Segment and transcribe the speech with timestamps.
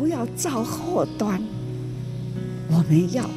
[0.00, 1.38] 不要造祸端，
[2.70, 3.28] 我们要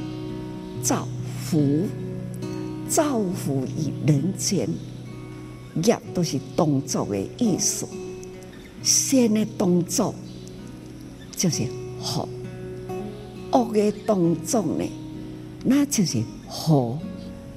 [0.82, 1.05] 造
[1.43, 1.86] 福，
[2.88, 4.70] 造福于人间。
[5.84, 7.86] 业都是动作的意思，
[8.81, 10.15] 善的动作
[11.36, 11.63] 就是
[12.02, 12.30] 福，
[13.52, 14.89] 恶的动作呢，
[15.66, 16.98] 那就是祸。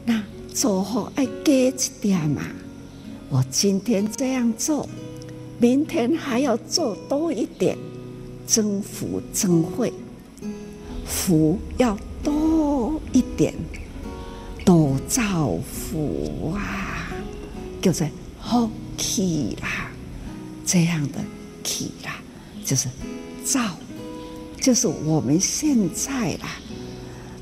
[0.05, 0.21] 那
[0.53, 2.43] 做好爱加一点嘛。
[3.29, 4.89] 我今天这样做，
[5.61, 7.79] 明天还要做多一点，
[8.47, 9.93] 增福增慧，
[11.05, 13.53] 福要多一点，
[14.65, 17.11] 多造福啊！
[17.83, 19.91] 就在好气啦，
[20.65, 21.19] 这样的
[21.63, 22.17] 气啦，
[22.65, 22.89] 就是
[23.45, 23.61] 造，
[24.61, 26.49] 就是我们现在啦，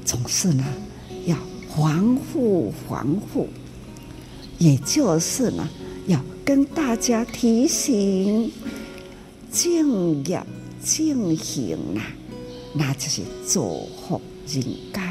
[0.05, 0.65] 总是呢
[1.27, 1.37] 要
[1.75, 3.49] 防护防护，
[4.59, 5.69] 也就是呢
[6.07, 8.53] 要跟大家提醒，
[9.51, 10.47] 敬仰
[10.85, 12.05] 正行啊，
[12.75, 15.03] 那就是造福人间。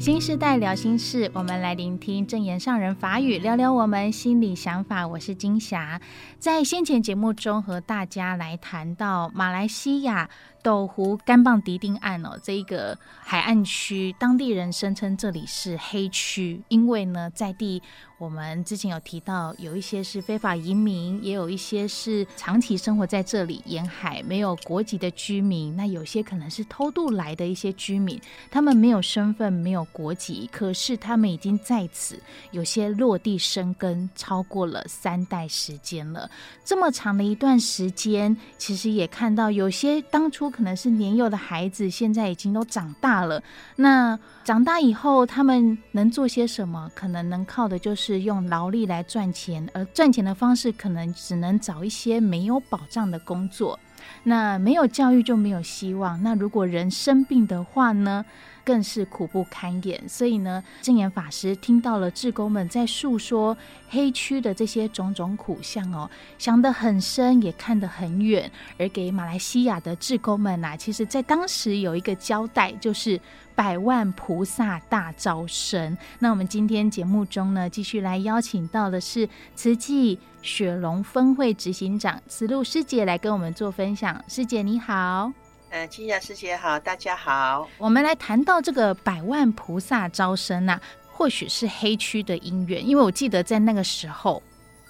[0.00, 5.06] 新时代聊心事，我们来聆听正言上人法语，聊聊我们心里想法。
[5.06, 6.00] 我是金霞，
[6.40, 10.28] 在先前节目中和大家来谈到马来西亚。
[10.62, 17.82] 斗湖甘蚌迪丁岸哦，这一个海岸区，当地人声称这里是黑区，因为呢，在地
[18.18, 36.30] 我们之前有提到，有一些是非法移民，也有一些是长期生活在这里沿海没有国籍的居民，那有些可能是偷渡来的一些居民，他们没有身份，没有国籍，可是他们已经在此，有些落地生根超过了三代时间了，
[36.62, 40.49] 这么长的一段时间，其实也看到有些当初。
[40.50, 43.42] 可能是年幼的孩子，现在已经都长大了。
[43.76, 46.90] 那长大以后，他们能做些什么？
[46.94, 53.78] 可能能靠的就是用劳力来赚钱，而赚钱的方式可能只能找一些没有保障的工作。
[54.24, 56.22] 那没有教育就没有希望。
[56.22, 58.24] 那如果人生病的话呢？
[58.64, 63.56] 更是苦不堪言，所以呢，正言法师听到了志工们在诉说
[63.88, 68.50] 黑区的这些种种苦相哦，想得很深，也看得很远。
[68.78, 73.20] 而给马来西亚的志工们呐、啊，其实在当时有一个交代，就是
[73.54, 75.96] 百万菩萨大招生。
[76.18, 84.24] 那我们今天节目中呢，继续来邀请到的是慈济雪隆分会执行长慈露师姐来跟我们做分享。
[84.28, 85.49] 师姐你好。
[85.70, 87.68] 呃，金霞师姐好，大家好。
[87.78, 94.42] 我们来谈到这个百万菩萨招生呐、啊，或许是黑区的因缘，因为我记得在那个时候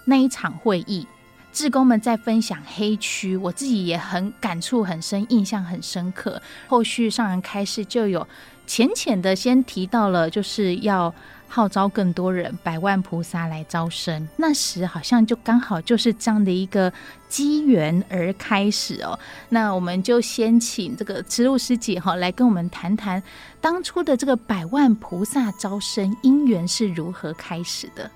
[0.06, 1.06] 那一场会议，
[1.52, 6.40] 志工们在分享黑区，我自己也很感触很深，印象很深刻。
[6.66, 8.26] 后续上人开示就有
[8.66, 11.14] 浅浅的先提到了，就是要。
[11.52, 14.28] 号召更多人，百万菩萨来招生。
[14.36, 16.90] 那时好像就刚好就是这样的一个
[17.28, 19.18] 机缘而开始哦。
[19.48, 23.20] 那我们就先请这个慈露师姐哈来跟我们谈谈
[23.60, 28.08] 当初的这个百万菩萨招生因缘是如何开始的。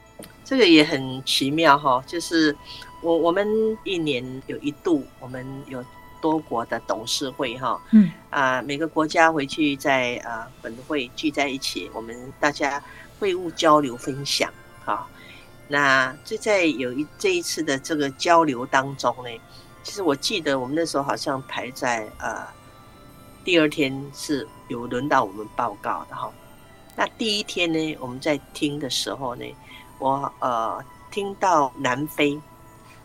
[0.44, 2.56] 这个也很奇妙哈，就是
[3.02, 3.48] 我我们
[3.82, 5.84] 一年有一度，我们有
[6.20, 12.80] 多国的董事会哈，嗯啊，每个国家回去在啊本会聚在一起，我们大家。
[13.24, 14.52] 会务交流分享，
[14.84, 15.08] 好，
[15.66, 19.30] 那就在有一这一次的这个交流当中呢，
[19.82, 22.46] 其实我记得我们那时候好像排在呃
[23.42, 26.30] 第二天是有轮到我们报告的哈。
[26.94, 29.56] 那第一天呢，我们在听的时候呢，
[29.98, 32.38] 我呃听到南非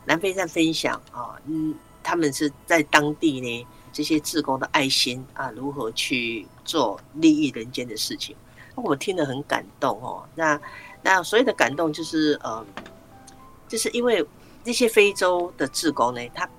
[0.03, 8.35] 南非在分享啊，嗯，他们是在当地呢这些志工的爱心啊，如何去做利益人间的事情。
[8.83, 10.59] 我听得很感动哦，那
[11.01, 12.65] 那所有的感动就是呃，
[13.67, 14.25] 就是因为
[14.63, 16.49] 那些非洲的志工呢，他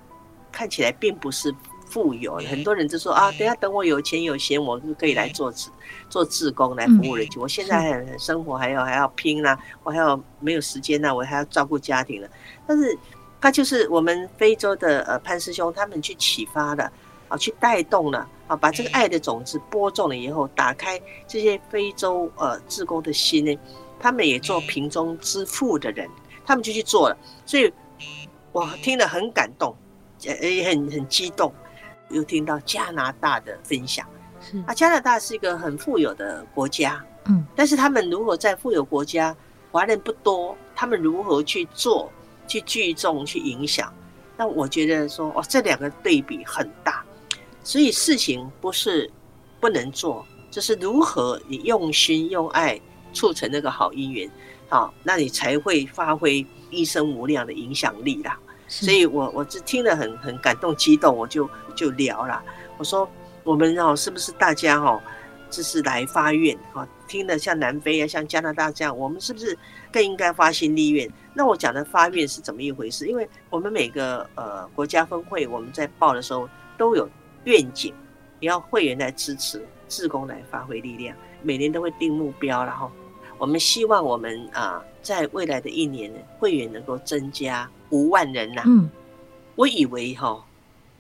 [0.51, 1.55] 看起来并不是
[1.87, 5.71] 富有，很多人就说啊，等下等我有钱有闲，我就可以来做志
[6.09, 7.43] 做志工来服务人群。
[7.43, 12.29] 我现在生活还要还要拼啦，我还要没有时间呢，我还要照顾家庭了。
[12.67, 12.97] 但是
[13.41, 16.91] 他就是我们非洲的呃潘师兄他们去启发的。
[17.31, 23.59] 啊，去带动了啊，把这个爱的种子播种了以后，打开这些非洲呃志工的心呢，
[23.99, 26.07] 他们也做贫中之富的人，
[26.45, 27.17] 他们就去做了，
[27.47, 27.73] 所以
[28.53, 29.75] 我听了很感动，
[30.21, 31.51] 也很很激动。
[32.11, 34.05] 又听到加拿大的分享，
[34.67, 39.33] 啊，加拿大是一个很富有的国家，嗯，但是他们如果在富有国家，
[39.71, 42.11] 华人不多，他们如何去做，
[42.49, 43.95] 去聚众，去影响？
[44.37, 47.05] 那我觉得说，哦，这两个对比很大。
[47.63, 49.11] 所以事情不是
[49.61, 52.81] 不能做，就是如何你用心用爱
[53.13, 54.31] 促成那个好姻缘，
[54.69, 58.39] 好，那你才会发挥一生无量的影响力啦。
[58.67, 62.43] 所以我我就听了很很感动激动，我就就聊了，
[62.79, 63.09] 我说
[63.43, 65.01] 我们哦是不是大家哦，
[65.51, 69.59] 就是来发愿哈，听了像南非啊，像加拿大这样，我们是不是
[69.93, 71.11] 更应该发心立愿？
[71.35, 73.07] 那我讲的发愿是怎么一回事？
[73.07, 76.49] 因为我们每个呃国家分会，我们在报的时候
[76.79, 77.09] 都有
[77.45, 77.93] 愿景，
[78.41, 82.91] 也要会员来支持，志工来发挥力量，每年都会定目标，然后
[83.39, 87.69] 我们希望我们啊在未来的一年会员能够增加。
[87.91, 88.89] 五万人呐、啊，嗯，
[89.57, 90.41] 我以为哈，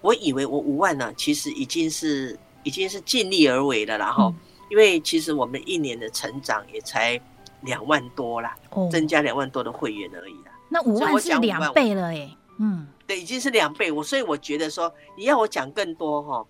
[0.00, 4.34] 我以为我五万呢，其实已经是已经是尽力而为了啦哈，
[4.70, 7.20] 因为其实我们一年的成长也才
[7.60, 8.56] 两万多啦，
[8.90, 10.50] 增加两万多的会员而已啦。
[10.69, 13.91] 那五万是两倍了哎，嗯，对，已经是两倍。
[13.91, 16.47] 我所以我觉得说，你要我讲更多哈，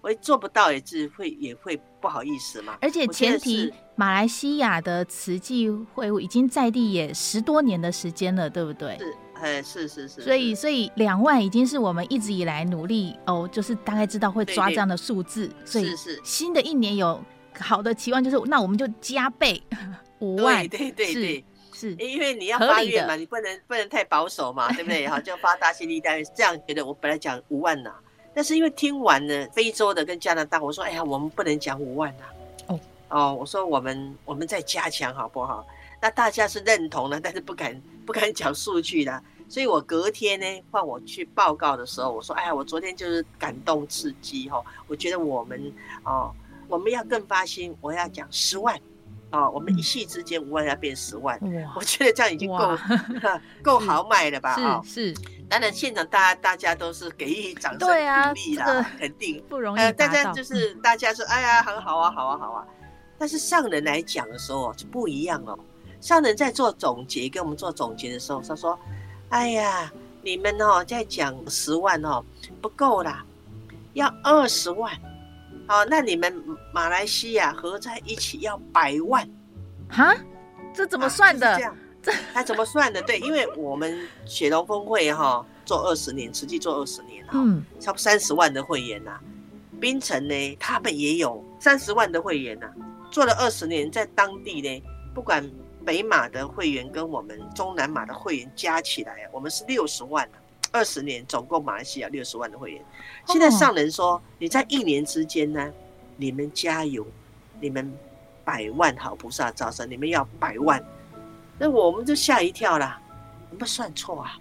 [0.00, 2.76] 我做不到也是会也会不好意思嘛。
[2.80, 8.98] 而且前提，马来西亚的慈济会务已经在地也十多年的时间了，对不对？
[8.98, 9.14] 是。
[9.42, 17.18] 哎，是是是，所以所以两万已经是我们一直以来努力哦，就是大概知道会抓这样的数字，对对，所以是新的一年有
[17.58, 19.62] 好的期望，就是那我们就加倍
[20.20, 21.44] 五万，对对对对，
[21.80, 25.06] 是，因为你要发愿嘛，你不能不能太保守嘛，对不对？
[25.08, 28.00] 好，就发大心力，但是这样觉得我本来讲五万呐、啊，
[28.34, 32.34] 但是因为听完了非洲的跟加拿大，我说哎呀，我们不能讲五万呐、啊，
[32.68, 35.66] 哦哦，我说我们我们再加强好不好？
[36.02, 45.72] 那大家是认同的，但是不敢不敢讲数据的，所以我隔天呢换我去报告的时候，我说：“哎呀，我昨天就是感动刺激哈，我觉得我们
[46.04, 46.32] 哦，
[46.68, 48.74] 我们要更发心，我要讲十万，
[49.30, 51.38] 哦，我们一夕之间五万要变十万，
[51.76, 52.78] 我觉得这样已经够
[53.62, 54.54] 够豪迈了吧？
[54.54, 55.14] 啊，是，
[55.48, 59.92] 当然现场大家大家都是给予掌声鼓励啦，肯定不容易。
[59.92, 62.66] 大家就是大家说，哎呀，很好啊，好啊，好啊。
[63.18, 65.58] 但是上人来讲的时候就不一样哦。”
[66.00, 68.78] 上人在做总结，跟我们做总结的时候，他说
[69.28, 69.92] ：“哎呀，
[70.22, 72.24] 你们哦，在讲十万哦，
[72.62, 73.24] 不够啦，
[73.92, 74.90] 要二十万。
[75.70, 76.34] 好，那你们
[76.74, 79.24] 马来西亚合在一起要百万，
[79.88, 80.16] 哈？
[80.74, 81.48] 这怎么算的？
[81.48, 83.00] 啊、这样，这他怎么算的？
[83.02, 83.96] 对，因为我们
[84.26, 89.20] 雪龙峰会哈、哦、做二十年，实际做二十年哈，嗯，差不多三十万的会员呐、啊。
[89.80, 92.74] 槟城呢，他们也有三十万的会员呐、啊，
[93.12, 94.82] 做了二十年，在当地呢，
[95.14, 95.48] 不管。”
[95.82, 100.28] 北马的会员跟我们中南马的会员加起来，我们是六十万，
[100.72, 102.84] 二十年总共马来西亚六十万的会员。
[103.26, 105.72] 现在上人说，你在一年之间呢，
[106.16, 107.06] 你们加油，
[107.60, 107.92] 你们
[108.44, 110.82] 百万好菩萨招生，你们要百万，
[111.58, 113.00] 那我们就吓一跳啦，
[113.50, 114.38] 有没有算错啊？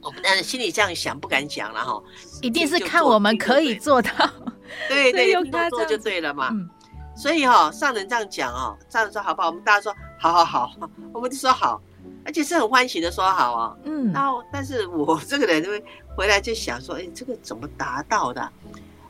[0.00, 2.02] 我们心里这样想，不敢讲了哈。
[2.42, 4.10] 一定是看我们可以做到，
[4.88, 6.50] 对对，用他做就对了嘛。
[7.16, 9.48] 所以哈，上人这样讲哦，上人说好不好？
[9.48, 9.94] 我们大家说。
[10.16, 10.72] 好好好，
[11.12, 11.82] 我们就说好，
[12.24, 13.76] 而且是很欢喜的说好哦。
[13.84, 15.84] 嗯，然后但是我这个人就会
[16.16, 18.48] 回来就想说，哎，这个怎么达到的？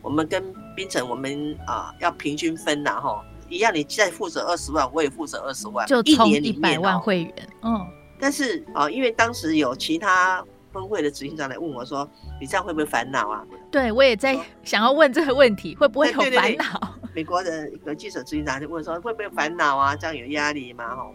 [0.02, 7.48] 我们跟冰城，我们啊要平均分呐，哈，一样，你再负责二十万，我也负责二十万，就一年一百万会员。
[7.62, 7.86] 嗯，
[8.18, 12.06] 但是啊，因为当时有其他分会的执行长来问我说，
[12.38, 13.42] 你这样会不会烦恼啊？
[13.70, 16.94] 对，我也在想要问这个问题，会不会有烦恼？
[17.14, 19.96] 美国的一个记者执行长就问说，会不会烦恼啊？
[19.96, 20.94] 这样有压力吗？
[20.94, 21.06] 哈，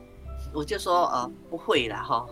[0.54, 2.28] 我就说呃不会了哈，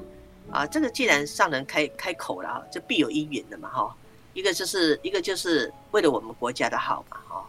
[0.51, 3.95] 啊这个既然上人开开口了，就必有因缘的嘛哈。
[4.33, 7.45] 一个就是一个就是为了我们国家的好嘛哈，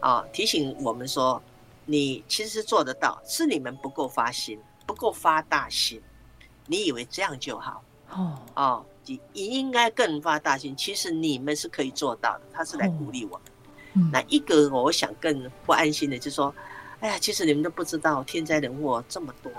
[0.00, 1.40] 啊提醒我们说，
[1.84, 6.02] 你其实是做得到，是你们不够发心，不够发大心，
[6.66, 14.10] 你以为这样就好哦哦，你你应该更发大心，其实你们是可以做到的，他是来鼓励我们。
[14.10, 16.52] 那一个我想更不安心的，就是说，
[17.00, 19.52] 哎呀，其实你们都不知道天灾人祸这么多，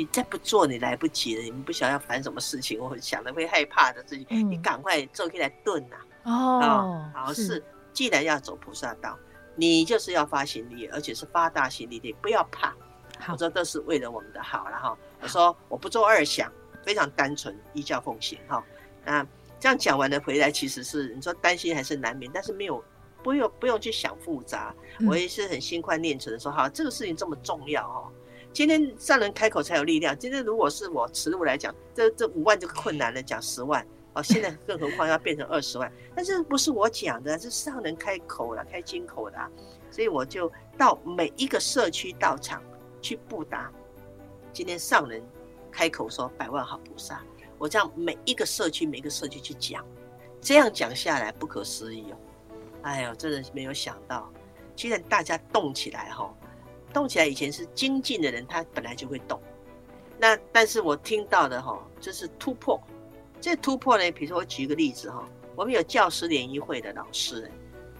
[0.00, 5.96] 你再不做你来不及了，你们不想要烦什么事情，我想的会害怕的事情，你赶快做起来炖呐。
[6.22, 9.18] 哦，好是，既然要走菩萨道，
[9.54, 12.74] 你就是要发心力，而且是发大心力的，不要怕。
[13.30, 14.96] 我说都是为了我们的好了哈。
[15.20, 16.50] 我说我不做二想，
[16.82, 18.64] 非常单纯，依教奉行哈。
[19.04, 19.22] 那
[19.58, 22.82] 这样讲完了回来，其实是你说担心还是难免，但是没有。
[23.22, 24.74] 不用不用去想复杂，
[25.06, 28.08] 我也是很心宽念慈的说，好，这个事情这么重要哦。
[28.52, 30.16] 今天上人开口才有力量。
[30.18, 34.22] 今天如果是我慈路来讲，这这五万就困难了，讲十万哦。
[34.22, 39.38] 现在更何况要变成二十万，但是不是我讲的，是上人开口了，开金口的，
[39.90, 42.62] 所以我就到每一个社区道场
[43.00, 43.70] 去布达。
[44.52, 45.22] 今天上人
[45.70, 47.22] 开口说百万好菩萨，
[47.56, 49.86] 我这样每一个社区每一个社区去讲，
[50.40, 52.16] 这样讲下来不可思议哦。
[52.82, 54.28] 哎呦，真的没有想到，
[54.74, 56.34] 既然大家动起来哈，
[56.92, 59.40] 动起来以前是精进的人，他本来就会动。
[60.18, 62.80] 那但是我听到的哈，就是突破。
[63.40, 67.50] 这突破呢，比如说我举一个例子哈，我们有教师联谊会的老师，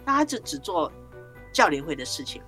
[0.05, 0.91] 那他就只做
[1.51, 2.41] 教联会的事情，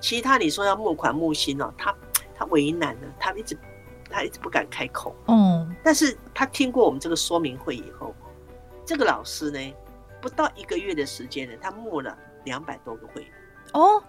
[0.00, 1.92] 其他你说要募款募薪哦，他
[2.36, 3.58] 他为难了，他一直
[4.08, 5.12] 他一直不敢开口。
[5.26, 8.14] 嗯，但是他听过我们这个说明会以后，
[8.84, 9.74] 这个老师呢，
[10.22, 13.30] 不到一个月的时间呢，他募了两百多个会员。
[13.72, 14.00] 哦，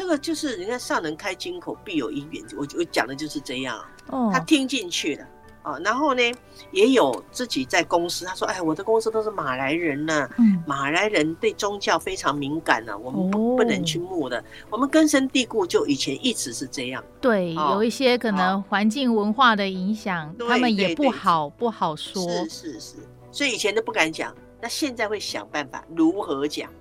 [0.00, 3.78] 这个就是人家上人开金口必有因缘，我我讲的就是这样。
[4.06, 5.26] 哦，他听进去了。
[5.62, 6.22] 啊，然后呢，
[6.70, 17.04] 也有自己在公司，他说：“哎，我的公司都是马来人呢、啊，嗯，马来人对宗教非常敏感呢、啊，我们不、哦、不能去募的，我们根深蒂固，就以前一直是这样。
[17.20, 22.22] 对，哦、有一些可能环境文化的影响，哦、他们也不好不好说。
[22.22, 22.96] 是是是，
[23.30, 26.72] 所以以前都不敢讲，那现在会想办法如何讲，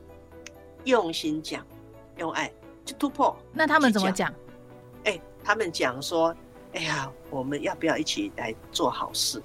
[0.85, 1.67] 用心讲，
[2.15, 2.49] 用爱
[2.86, 3.38] 去突破。
[3.53, 4.33] 那他们怎么讲？
[5.05, 6.36] 哎，他们讲说。”
[6.71, 9.41] 哎呀，我们要不要一起来做好事？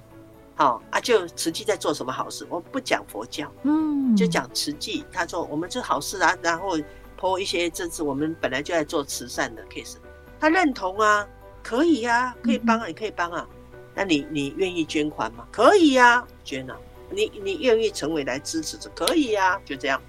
[0.55, 2.45] 好啊，就慈济在做什么好事？
[2.51, 5.03] 我们不讲佛教，嗯，就讲慈济。
[5.11, 6.77] 他说我们做好事啊，然后
[7.17, 9.95] 抛一些这次，我们本来就在做慈善的 case，
[10.39, 11.27] 他认同啊，
[11.63, 13.49] 可以呀、啊，可以帮啊，你可以帮啊。
[13.95, 15.47] 那你你愿意捐款吗？
[15.51, 16.77] 可以呀、啊，捐啊。
[17.09, 18.87] 你你愿意成为来支持者？
[18.93, 19.99] 可以呀、啊，就这样。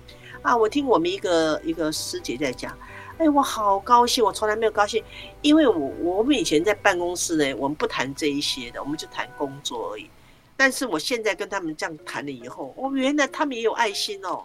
[0.42, 2.76] 啊，我听我们一个一个师姐在讲。
[3.18, 4.22] 哎，我好高兴！
[4.22, 5.02] 我从来没有高兴，
[5.40, 10.10] 因为我我们以前在办公室呢，我们不谈这一些的，我们就谈工作而已。
[10.54, 14.42] 但是我现在跟他们这样谈了以后，哦，原来他们也有爱心哦。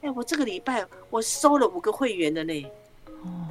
[0.00, 2.66] 哎，我这个礼拜我收了五个会员的呢，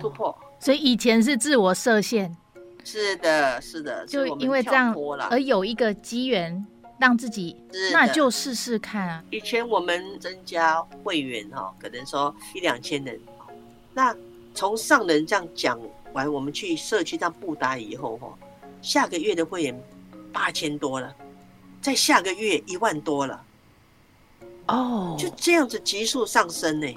[0.01, 0.35] 突破。
[0.59, 2.35] 所以以前是自我设限，
[2.83, 4.95] 是的，是的，就因为这样
[5.29, 6.65] 而有一个机缘
[6.97, 7.55] 让自己，
[7.91, 9.23] 那就试试看啊。
[9.29, 13.19] 以前我们增加会员哈，可能说一两千人，
[13.93, 14.15] 那。
[14.53, 15.79] 从上人这样讲
[16.13, 18.31] 完，我们去社区这样布达以后，哈，
[18.81, 19.83] 下个月的会员
[20.31, 21.13] 八千多了，
[21.81, 23.43] 在下个月一万多了，
[24.67, 26.87] 哦，就这样子急速上升呢，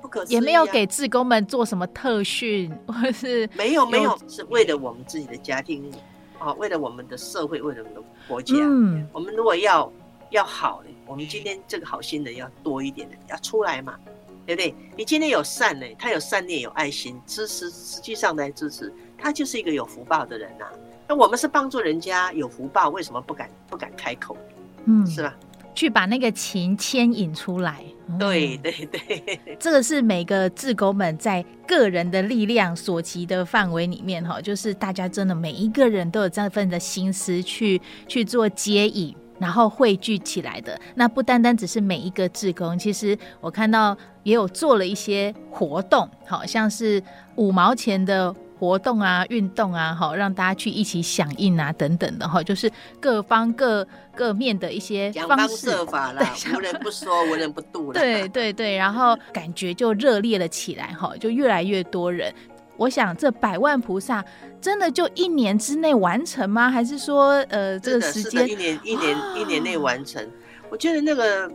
[0.00, 0.24] 不可。
[0.24, 5.92] 也没有给志工们做什么特训， 或是没有没有，是为了我们自己的家庭，
[6.38, 8.54] 啊，为了我们的社会，为了我们的国家。
[8.58, 9.92] 嗯，我们如果要
[10.30, 13.98] 要好呢，我们今天这个好心人要多一点的，要出来嘛。
[14.46, 14.74] 对不对？
[14.96, 20.72] 你今天有善呢，他有善念，有爱心，支持，实际上来支持，他就是一个有福报的人呐、啊。
[21.08, 24.36] 那我们是帮助人家有福报，为什么不敢不敢开口？
[24.84, 25.34] 嗯，是吧？
[25.74, 27.84] 去把那个情牵引出来。
[28.06, 39.16] 嗯、对对对，这个是每个志工们在个人的力量所及的范围里面哈，就是大家真的每一个人都有这份的心思去去做接引。
[39.38, 47.02] 然后汇聚起来的，那不单单只是每一个志工，其实我看到也有做了一些活动，好像是
[47.36, 58.00] 五毛钱的活动啊、运动啊，好让大家去一起响应啊等等的哈，就是各方各各面的一些方式，设法啦，无人不说， 无人不度了。
[58.00, 62.32] 对对对，然后感觉就热烈了起来哈，就越来越多人。
[62.76, 64.24] 我想这百万菩萨
[64.60, 66.70] 真的就一年之内完成吗？
[66.70, 70.28] 还是说，呃，这个时间一年一年一年内完成？
[70.70, 71.50] 我觉得那个，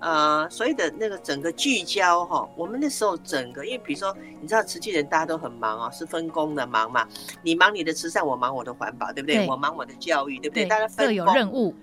[0.00, 7.08] 呃，所谓的那个整个聚焦哈，我们那时候整个，因为比如说，你知道慈济人大家都很忙啊，是分工的忙嘛，
[7.42, 9.36] 你忙你的慈善，我忙我的环保，对不对？
[9.36, 10.64] 对，我忙我的教育，对不对？
[10.64, 11.74] 对，大家分工，各有任务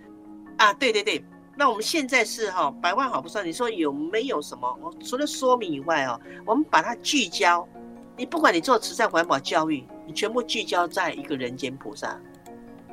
[0.58, 1.24] 啊，对对对。
[1.58, 4.78] 那我们现在是哈，百万好菩萨，你说有没有什么？
[4.82, 7.68] 我除了说明以外哦，我们把它聚焦。
[8.18, 12.20] 你不管你做慈善、环保、教育，你全部聚焦在一个人间菩萨、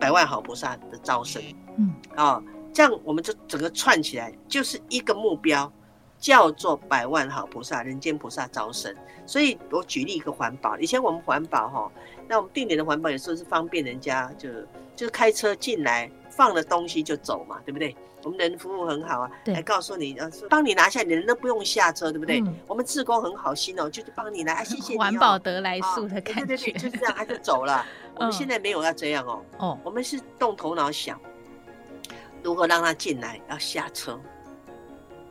[0.00, 1.42] 百万好菩萨的招生，
[1.76, 5.72] 嗯啊、哦，这样我们就整个串起来，就是一个目标，
[6.18, 8.94] 叫做百万好菩萨、人间菩萨招生。
[9.24, 11.92] 所以我举例一个环保，以前我们环保哈，
[12.26, 14.60] 那我们定点的环保有时候是方便人家就，就
[14.96, 17.94] 就是开车进来放了东西就走嘛，对不对？
[18.24, 22.40] 我们人服务很好啊，来告诉你，呃，帮你拿下，你人都不用下车，对不对？
[22.40, 25.00] 嗯、我们志工很好心哦，就是帮你拿，啊、 谢谢你、哦。
[25.00, 27.84] 环保得来速的感觉，哦、对对对，就是这样，他就走了。
[28.16, 31.20] 我们现在没有要这样哦，哦，我们是动头脑想，
[32.44, 34.18] 如何让他进来，要下车。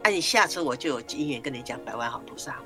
[0.04, 2.58] 那、啊，你下车，我就有因缘跟你讲百万好菩萨，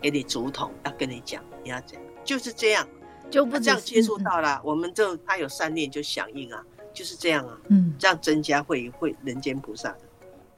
[0.00, 2.88] 给你竹筒，要跟你讲，你要这样，就是这样，
[3.30, 6.64] 就不这样接触到了，嗯、我们就他有善念就响应啊。
[6.92, 9.98] 就是这样啊，嗯，这样增加会会人间菩萨的。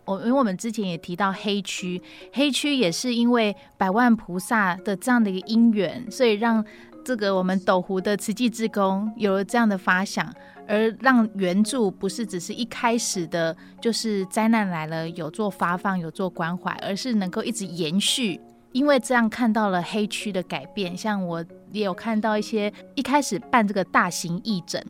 [0.06, 2.00] 我因为我们之前也提到黑区，
[2.32, 6.64] 黑区也是因为百万菩萨的这样的一个因缘，所以让
[7.04, 10.32] 这个我们斗湖的慈济志工有了这样的发想，
[10.66, 18.40] 而让援助不是只是一开始的，就是灾难来了有做发放有做关怀，而是能够一直延续。
[18.72, 24.84] 因为这样看到了黑区的改变，像我也有看到一些一开始办这个大型义诊，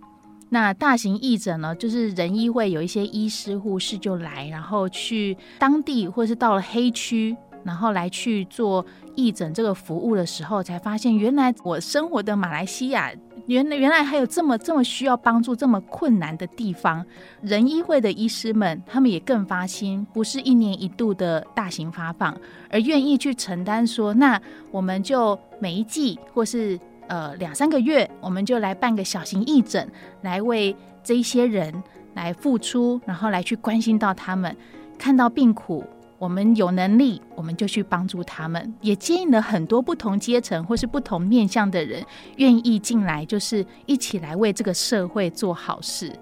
[0.50, 13.11] 那大型义诊呢，就是人医会有一些医师护士就来，然后去当地或是到了黑区，然后来去做义诊这个服务的时候，才发现原来我生活的马来西亚。
[13.47, 17.04] 原来原来还有这么这么需要帮助、这么困难的地方，
[17.40, 22.37] 人医会的医师们，他们也更发心，不是一年一度的大型发放，
[22.71, 24.40] 而愿意去承担说，那
[24.71, 26.78] 我们就每一季或是
[27.11, 29.90] 呃两三个月，我们就来办个小型义诊，
[30.23, 31.83] 来为这一些人
[32.14, 34.57] 来付出，然后来去关心到他们，
[34.97, 35.85] 看到病苦。
[36.19, 42.05] 我们有能力，我们就去帮助他们，也接应了很多不同阶层或是不同面向的人
[42.37, 46.12] 愿意进来，就是一起来为这个社会做好事。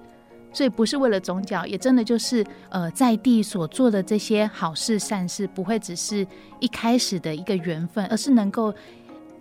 [0.52, 6.24] 所以不是为了宗教，也真的就是呃在地所做的这些好事善事，不会只是
[6.60, 8.72] 一开始的一个缘分，而是能够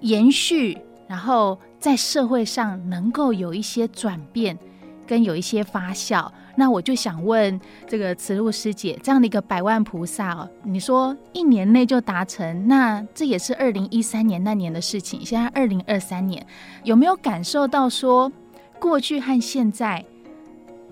[0.02, 0.76] 延续，
[1.08, 4.58] 然后在社会上能够有一些转变，
[5.06, 6.30] 跟有一些发酵。
[6.60, 15.24] 那我就想问这个慈露师姐，这样的一个百万菩萨哦，你说一年内就达成，那这也是二零一三年那年的事情。
[15.24, 16.44] 现在二零二三年，
[16.84, 18.32] 有没有感受到说
[18.80, 20.04] 过去和现在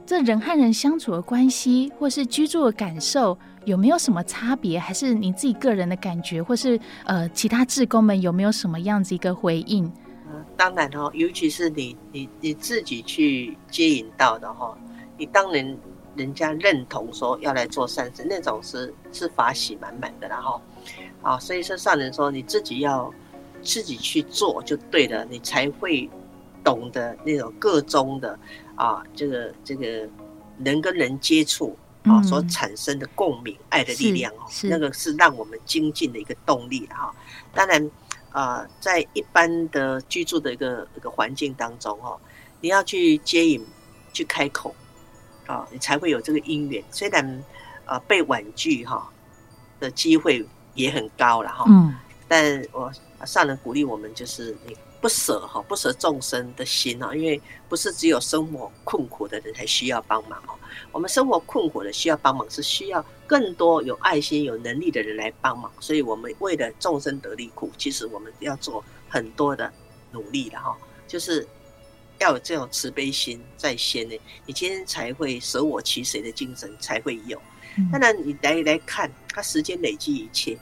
[0.05, 4.77] 这人和人相处的关系，或是居住的感受，有没有什么差别？
[4.77, 9.91] 还是你自己个人的感觉，或是呃其他志工们有没有什么样子一个回应？
[10.27, 14.77] 嗯，当然哦，尤其是你你你自己去接引到的哈。
[15.17, 15.77] 你当然
[16.15, 20.59] 人家认同说要来做善事，那种是是法喜满满的，然后，
[21.21, 23.13] 啊，所以说上人说你自己要
[23.61, 26.09] 自己去做就对了，你才会
[26.63, 28.37] 懂得那种各中的
[28.75, 29.85] 啊，这个这个
[30.59, 37.13] 人跟人接触啊所产生的共鸣、爱的力量哦，那个是让我们精进的一个动力哈。
[37.53, 37.89] 当然
[38.35, 42.19] 啊，在一般的居住的一个一个环境当中哦，
[42.59, 43.65] 你要去接引，
[44.11, 44.75] 去开口。
[45.47, 46.83] 啊、哦，你才会有这个因缘。
[46.91, 47.43] 虽然，
[47.85, 49.07] 啊，被婉拒哈
[49.79, 51.63] 的机会也很高了哈。
[51.69, 51.95] 嗯。
[52.27, 52.91] 但我
[53.25, 60.57] 上人鼓励我们，就是你不舍哈，不舍众生的心啊，因为不是只有生活困苦的人才需要帮忙哦。
[60.91, 65.71] 我们生活困苦的需要帮忙，是需要更多有爱心、有能力的人来帮忙。
[65.79, 69.71] 所以，我们为了众生得利苦，其实我们要做很多的
[70.11, 71.47] 努力的哈，就是。
[72.17, 77.37] 要有这种慈悲心在先呢，你今天才会舍我其谁的精神才会有。
[77.91, 80.57] 当然，你来来看，它时间累积一切。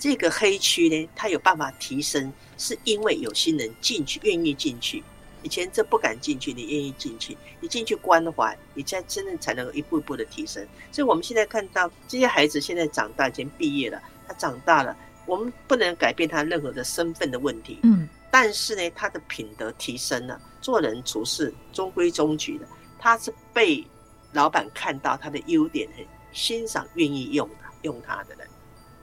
[0.00, 5.04] 这个黑区呢，它有办法提升，是因为有心人进去，愿意进去。
[5.46, 10.66] 以前这不敢进去，你愿意进去，你进去关怀，你才真正才能够一步一步的提升。
[10.90, 17.78] 所以，我们现在看到这些孩子现在长大，已经毕业了，他长大了，我们不能改变他任何的身份的问题。
[17.84, 18.08] 嗯。
[18.28, 22.66] 但是呢，他的品德提升了，做人处事中规中矩的，
[22.98, 23.86] 他是被
[24.32, 28.48] 老板看到他的优点，很欣赏，愿意用他用他的人，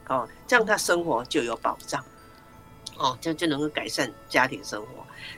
[0.10, 2.04] 哦，这样他生活就有保障，
[2.98, 4.88] 哦，这样就能够改善家庭生活。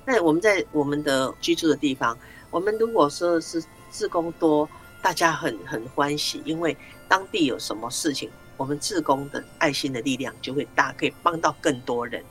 [0.05, 2.17] 那我们在我们的居住的地方，
[2.51, 4.67] 我们如果说是自工多，
[5.01, 6.75] 大家很很欢喜，因为
[7.07, 12.23] 当地有什么事情，我们自工的爱心的力量就会大，可以帮到更多人，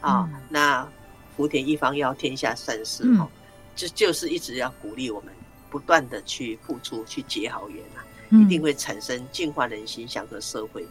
[0.00, 0.88] 啊、那。
[1.36, 3.26] 福田一方要天下善事哦，
[3.74, 5.32] 就就是一直要鼓励我们
[5.70, 10.86] 不断的去付出，去结好缘啊，一定会产生净化人心、祥和社会、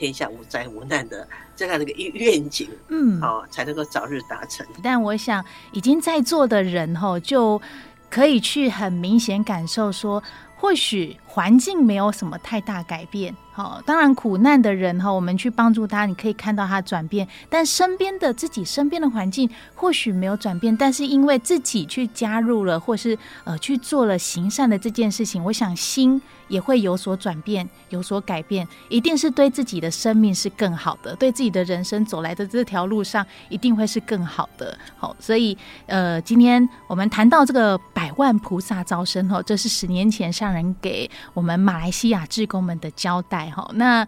[0.00, 4.66] 天下无灾无难的这样的一个愿景，嗯，哦，才能够早日达成。
[4.82, 7.60] 但我想，已经在座的人哈，就
[8.08, 10.22] 可以去很明显感受说，
[10.56, 13.32] 或许环境没有什么太大改变。
[13.52, 17.26] 好，当然苦难的人哈，我们去帮助他，你可以看到他转变。
[17.48, 34.76] 但身边的自己身边的环境或许没有转变，但是因为自己去加入了，或是呃去做了行善的这件事情，我想心也会有所转变，有所改变，一定是对自己的生命是更好的，对自己的人生走来的这条路上一定会是更好的。
[34.96, 43.50] 好，所以呃，今天我们谈到这个百万菩萨招生哈，这是十年前上人给我们马来西亚志工们的交代。
[43.50, 44.06] 哈，那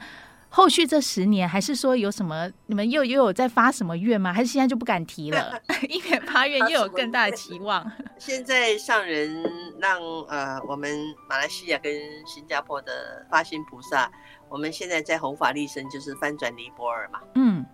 [0.48, 2.51] 后续这十年，还是说有什么？
[2.66, 4.33] 你们又又有在发什么愿吗？
[4.33, 5.59] 还是现在就不敢提了？
[5.88, 7.90] 因为发愿又有更大的期望。
[8.18, 9.42] 现在上人
[9.81, 9.98] 让
[10.29, 10.94] 呃，我们
[11.27, 11.90] 马来西亚跟
[12.27, 14.12] 新加坡的发心菩萨，
[14.51, 17.20] 我们现在在弘法利生，就是翻转尼泊尔嘛。
[17.35, 17.64] 嗯。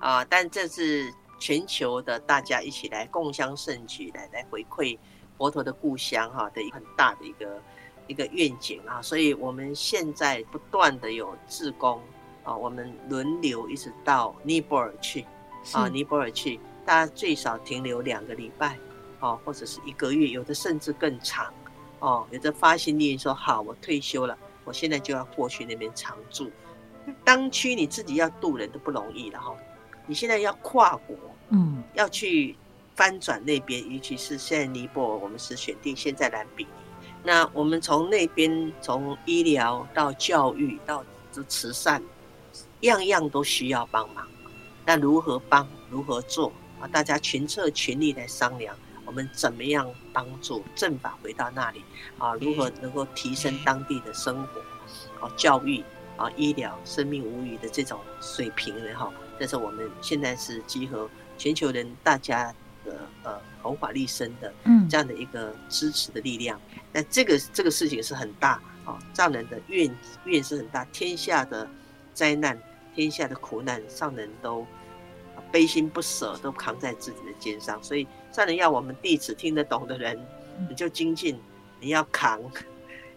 [0.00, 4.98] 啊、呃，但这是全球的大家一起来共襄盛举，来来回馈
[5.38, 7.62] 佛陀的故乡哈的一个很大的一个。
[8.10, 12.02] 一个愿景啊，所以我们现在不断的有志工
[12.42, 15.24] 啊，我们轮流一直到尼泊尔去
[15.72, 18.76] 啊，尼泊尔去大家最少停留两个礼拜，
[19.20, 21.54] 哦，或者是一个月，有的甚至更长，
[22.00, 26.50] 哦，有的发心念说好，我退休了，我现在就要过去那边常住。
[27.24, 29.56] 当区你自己要渡人都不容易了哈，
[30.06, 31.16] 你现在要跨国，
[31.50, 32.56] 嗯，要去
[32.96, 36.70] 翻转那边，尤其是现在尼泊尔，我们是选定现在兰比尼，
[37.22, 42.02] 那我们从那边从医疗到教育到这慈善，
[42.80, 44.26] 样样都需要帮忙。
[44.86, 45.68] 那如何帮？
[45.90, 46.52] 如何做？
[46.80, 51.84] 啊，大家群策群力来商量，我们怎么样帮助政法回到那里？
[52.16, 55.26] 啊，如何能够提升当地的生活？
[55.26, 55.84] 啊，教育
[56.16, 58.94] 啊，医疗、生命无虞的这种水平呢？
[58.94, 62.54] 哈，这是我们现在是集合全球人大家
[62.84, 66.60] 的呃弘法利生的嗯这样的一个支持的力量。
[66.92, 71.68] 那这个这个事情是很大啊，藏人的愿愿是很大，天下的
[72.12, 72.60] 灾难、
[72.94, 74.66] 天下的苦难，上人都。
[75.50, 80.16] 悲心不舍都扛在自己的肩上，所以上人要我们弟子听得懂的人，
[80.68, 81.36] 你就精进，
[81.80, 82.40] 你要扛，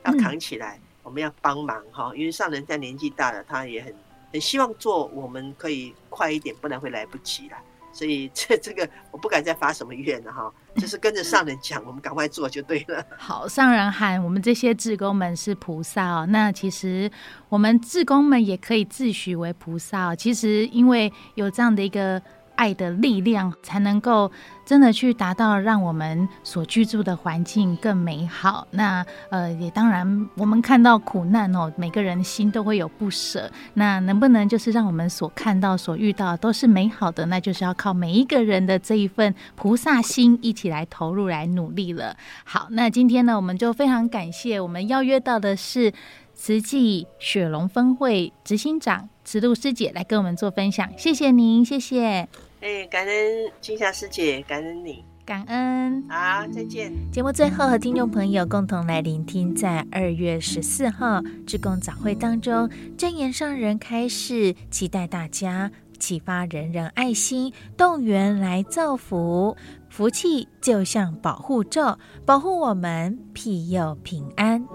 [0.04, 2.12] 要扛起来，我们要帮忙哈。
[2.16, 3.94] 因为上人在年纪大了，他也很
[4.32, 7.58] 很希望做，我们可以快一点，不然会来不及了。
[7.94, 13.06] 所以 这这个我不敢再发什么愿了哈，就是跟着上人讲，我们赶快做就对了。
[13.18, 17.10] 好，上人喊我们这些志工们是菩萨哦，那其实
[17.48, 20.14] 我们志工们也可以自诩为菩萨。
[20.16, 22.22] 其实因为有这样的一个。
[22.56, 24.32] 爱的力量才能够
[24.66, 28.68] 真的去达到让我们所居住的环境更美好。
[28.72, 33.52] 那呃，也当然，我们看到苦难哦，每个人心都会有不舍。
[33.74, 37.26] 那能不能就是让我们所看到、所遇到都是美好的？
[37.26, 42.16] 那就是要靠每一个人的这一份菩萨心一起来投入、来努力了。
[42.46, 45.92] 好，那今天呢，我们就非常感谢我们邀约到的是
[46.34, 49.10] 慈济雪龙分会执行长。
[49.24, 52.04] 慈露师姐来跟我们做分享，谢谢您，谢谢。
[52.06, 52.28] 哎、
[52.62, 56.04] 欸，感恩金霞师姐，感恩你，感恩。
[56.10, 56.92] 好，再见。
[57.12, 69.56] 节目最后和听众朋友共同来聆听，在二月十四号志工早会当中，真言上人开示，期待大家启发人人爱心，动员来造福，
[69.90, 74.66] 福气就像保护咒，保护我们庇佑平安。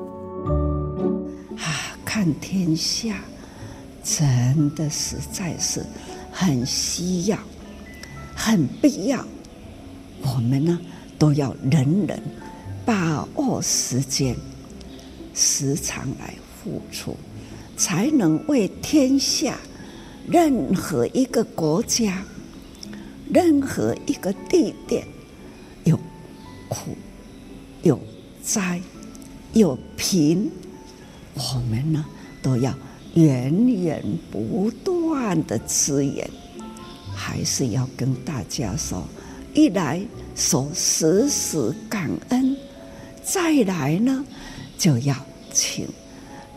[1.58, 3.20] 啊，看天下。
[4.02, 5.84] 真的实在是
[6.32, 7.38] 很需要、
[8.34, 9.22] 很必要。
[10.22, 10.80] 我们呢，
[11.18, 12.18] 都要人人
[12.86, 14.34] 把握时间，
[15.34, 17.14] 时常来付出，
[17.76, 19.58] 才能为天下
[20.26, 22.24] 任何一个国家、
[23.30, 25.06] 任何一个地点
[25.84, 26.00] 有
[26.66, 26.96] 苦、
[27.82, 28.00] 有
[28.42, 28.80] 灾、
[29.52, 30.50] 有贫，
[31.38, 32.04] 我们呢
[32.42, 32.74] 都要。
[33.14, 36.30] 源源不断的资源，
[37.16, 39.02] 还是要跟大家说：
[39.54, 40.00] 一来
[40.36, 42.54] 说时时感恩，
[43.24, 44.24] 再来呢
[44.76, 45.16] 就要
[45.52, 45.88] 请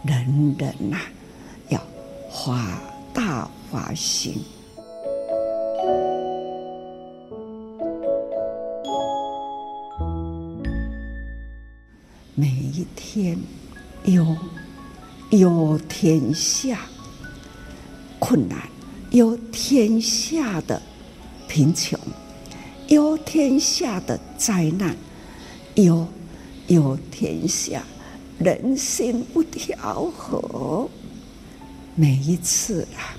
[0.04, 1.00] 人人呐、
[1.70, 1.82] 要
[2.30, 2.80] 发
[3.13, 4.36] 大发心。
[12.36, 13.39] 每一天
[14.04, 14.38] 有。
[15.32, 16.82] 有天下
[18.20, 18.67] 困难，
[19.12, 20.82] 有天下的
[21.48, 21.98] 贫穷，
[22.89, 24.94] 有天下的灾难，
[25.76, 26.06] 有
[26.67, 27.82] 有天下
[28.39, 30.89] 人心不调和。
[31.96, 33.15] 每一次啊，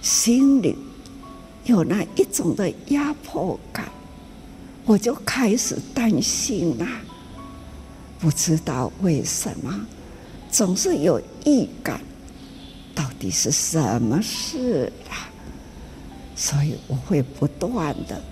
[0.00, 0.76] 心里
[1.64, 3.90] 有那一种的压迫感，
[4.84, 7.00] 我就开始担心啦，
[8.20, 9.84] 不知道为什么。
[10.54, 12.00] 总是有预感，
[12.94, 15.26] 到底是什么事啊？
[16.36, 18.22] 所以我会不断的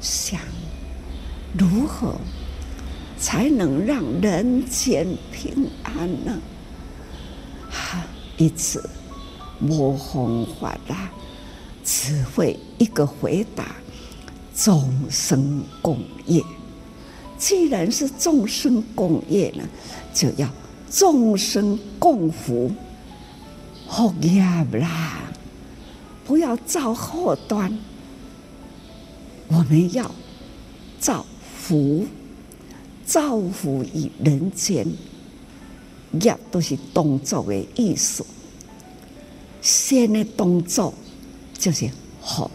[0.00, 0.40] 想，
[1.56, 2.16] 如何
[3.20, 6.36] 才能让人间平安呢？
[7.70, 8.04] 哈，
[8.36, 8.82] 一直
[9.60, 11.08] 没方法啦，
[11.84, 13.76] 只会一个回答：
[14.56, 16.42] 众生共业。
[17.38, 19.62] 既然是众生共业呢，
[20.12, 20.48] 就要。
[20.94, 22.70] 众生共福，
[23.90, 24.40] 福业
[24.78, 25.24] 啦！
[26.24, 27.76] 不要造祸端，
[29.48, 30.08] 我们要
[31.00, 32.06] 造福，
[33.04, 34.86] 造福于人间。
[36.20, 38.24] 业都是动作的意思，
[39.60, 40.94] 善的动作
[41.58, 41.90] 就是
[42.22, 42.48] 福，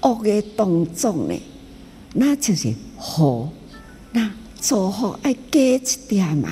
[0.00, 1.40] 恶的动作呢，
[2.14, 3.48] 那就是祸。
[4.10, 4.28] 那
[4.60, 6.50] 做好爱加一点嘛。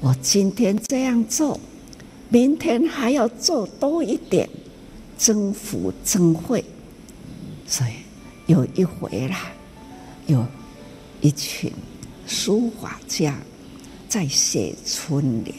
[0.00, 1.58] 我今天这样做，
[2.28, 4.48] 明天还要做多一点，
[5.16, 6.64] 增福增慧，
[7.66, 7.92] 所以
[8.46, 9.50] 有一回啦，
[10.26, 10.46] 有
[11.20, 11.72] 一群
[12.26, 13.38] 书法家
[14.08, 15.56] 在写春联，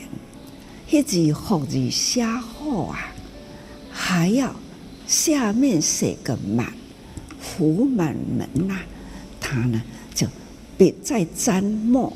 [0.91, 3.11] 一字福字写好啊，
[3.91, 4.55] 还要
[5.07, 6.71] 下面写个满，
[7.41, 8.85] 福满门呐、啊，
[9.39, 9.81] 他呢
[10.13, 10.27] 就
[10.77, 12.15] 别再沾墨，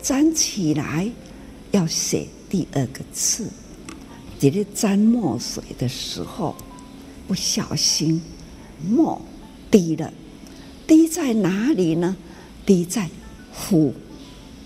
[0.00, 1.08] 沾起来
[1.70, 3.48] 要写第二个字，
[4.38, 6.56] 在这沾墨水的时候，
[7.26, 8.20] 不小心
[8.88, 9.20] 墨。
[9.70, 10.10] 滴了，
[10.86, 12.16] 滴在哪里呢？
[12.64, 13.06] 滴在
[13.52, 13.92] “福”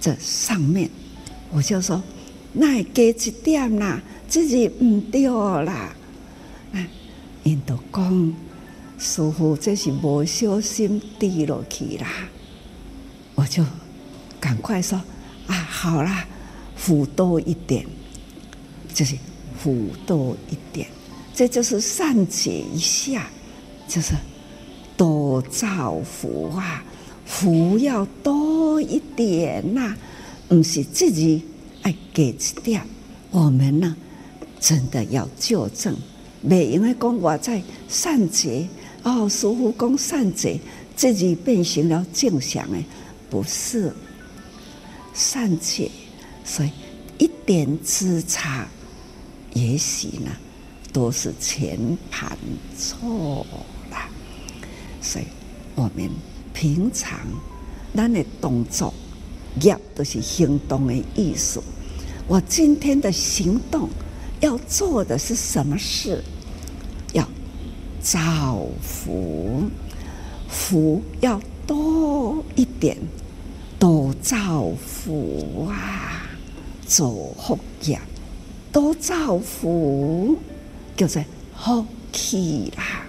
[0.01, 0.89] 这上面。
[1.51, 2.01] 我就说，
[2.53, 5.93] 那给一点啦，自己唔对啦。
[6.73, 6.87] 啊，
[7.43, 8.35] 印度讲，
[8.97, 12.07] 师父这是不小心滴落去啦。
[13.35, 13.65] 我就
[14.39, 14.97] 赶快说
[15.49, 16.25] 啊，好啦，
[16.83, 17.87] 福多一点，
[18.93, 19.17] 就是
[19.57, 20.89] 福多一点，
[21.33, 23.31] 这就是善解一下，
[23.89, 24.15] 就是。
[24.95, 26.85] 多造福啊，
[27.25, 29.99] 福要多一点呐、啊，
[30.47, 31.43] 不是自己
[31.81, 32.31] 爱给
[32.63, 32.81] 点。
[33.31, 33.97] 我们呢，
[34.61, 35.97] 真的要纠正，
[36.43, 38.69] 没因为讲我在善解
[39.03, 40.61] 哦，师父讲善解，
[40.95, 42.85] 自己变成了正常诶，
[43.31, 43.93] 不是
[45.15, 45.91] 善解，
[46.45, 46.71] 所以
[47.19, 48.67] 一点之差，
[49.55, 50.31] 也许呢，
[50.93, 51.79] 都是全
[52.11, 52.37] 盘
[52.77, 53.47] 错。
[55.01, 55.25] 所以，
[55.75, 56.09] 我们
[56.53, 57.19] 平常
[57.95, 58.93] 咱的动作，
[59.61, 61.63] 业都是行动的艺术。
[62.29, 63.89] 我今天的行动
[64.41, 66.23] 要做的是什么事？
[67.13, 67.29] 要
[68.01, 69.65] 造福，
[70.49, 72.97] 福要多一点，
[73.79, 76.12] 多造福啊！
[76.95, 77.99] 做福业，
[78.71, 80.37] 多造福，
[80.95, 81.25] 叫做
[81.57, 83.07] 福气啦。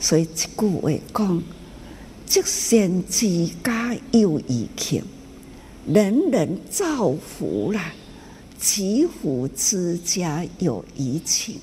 [0.00, 1.42] 所以一句话讲：
[2.26, 5.04] 积善之家有余庆，
[5.86, 7.92] 人人造福啦，
[8.58, 11.60] 积福之家有余庆，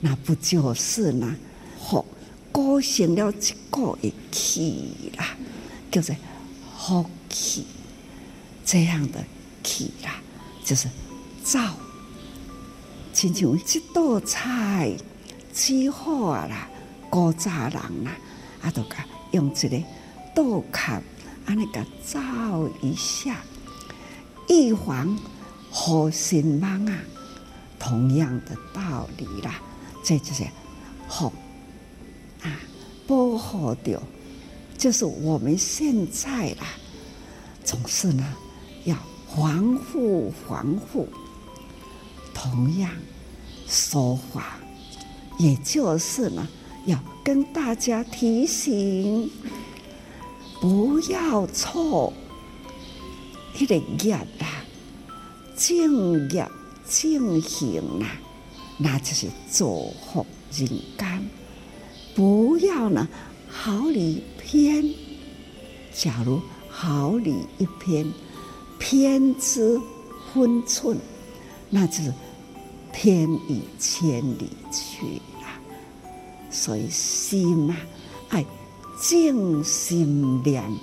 [0.00, 1.36] 那不就是呢？
[1.78, 2.02] 福
[2.50, 5.36] 构成了一个的气啦，
[5.90, 6.16] 叫做
[6.78, 7.66] 福气，
[8.64, 9.22] 这样的
[9.62, 10.22] 气啦，
[10.68, 10.86] 就是
[11.42, 11.58] 造。
[13.14, 14.94] 亲像一道菜
[15.54, 16.68] 煮好啦。
[17.08, 17.72] 古早人
[18.06, 18.12] 啊，
[18.60, 19.82] 啊，都甲用一个
[20.34, 21.02] 刀砍，
[21.46, 23.38] 安尼甲照一下，
[24.50, 25.18] 预防
[25.70, 26.98] 好心忙啊。
[27.78, 29.58] 同样的道理啦，
[30.04, 30.44] 这就是
[31.06, 31.32] 好
[32.42, 32.60] 啊，
[33.06, 34.02] 保护掉，
[34.76, 36.66] 就是我们现在啦，
[37.64, 38.47] 总是呢要
[39.34, 41.08] 防护防护。
[42.34, 42.90] 同样
[43.66, 44.58] 说法，
[45.38, 46.46] 也就是呢。
[46.86, 49.30] 要跟大家提醒，
[50.60, 52.12] 不要错
[53.58, 54.64] 一个业啊，
[55.54, 56.48] 正业
[56.88, 58.08] 正行啊，
[58.78, 61.30] 那就是造福人间。
[62.14, 63.06] 不要呢，
[63.48, 64.82] 毫厘偏。
[65.92, 68.10] 假如毫厘一偏，
[68.78, 69.80] 偏知
[70.32, 70.96] 分寸，
[71.70, 72.12] 那就是
[72.92, 75.60] 偏于千里去啊。
[76.50, 77.76] 所以心啊，
[78.28, 78.44] 爱
[79.00, 80.76] 静心良，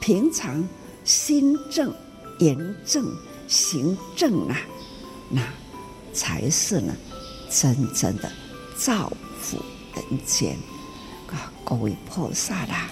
[0.00, 0.68] 平常
[1.04, 1.94] 心正
[2.38, 3.06] 言正
[3.48, 4.56] 行正啊，
[5.28, 5.42] 那
[6.12, 6.94] 才是呢
[7.50, 8.30] 真正的
[8.76, 9.58] 造福
[9.94, 10.56] 人间
[11.28, 11.52] 啊！
[11.64, 12.90] 各位菩萨啦，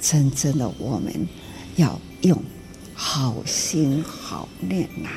[0.00, 1.26] 真正的我们
[1.76, 2.42] 要用
[2.98, 5.10] 好心好念呐。